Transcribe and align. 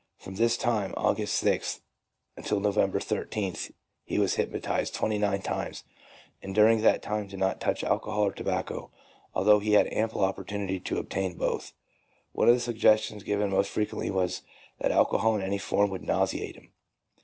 From 0.17 0.33
this 0.33 0.57
time, 0.57 0.95
August 0.97 1.43
6th, 1.43 1.81
until 2.35 2.59
November 2.59 2.97
13th, 2.97 3.71
he 4.03 4.17
was 4.17 4.33
hypnotized 4.33 4.95
twenty 4.95 5.19
nine 5.19 5.43
times, 5.43 5.83
and 6.41 6.55
during 6.55 6.81
that 6.81 7.03
time 7.03 7.27
did 7.27 7.37
not 7.37 7.61
touch 7.61 7.83
alcohol 7.83 8.25
or 8.25 8.31
tobacco, 8.31 8.89
although 9.35 9.59
he 9.59 9.73
had 9.73 9.85
ample 9.93 10.23
opportunity 10.23 10.79
to 10.79 10.97
obtain 10.97 11.37
both. 11.37 11.73
One 12.31 12.47
of 12.47 12.55
the 12.55 12.59
suggestions 12.59 13.21
given 13.21 13.51
most 13.51 13.69
frequently 13.69 14.09
was 14.09 14.41
that 14.79 14.89
alco 14.89 15.19
hol 15.19 15.35
in 15.35 15.43
any 15.43 15.59
form 15.59 15.91
would 15.91 16.01
nauseate 16.01 16.55
him. 16.55 16.71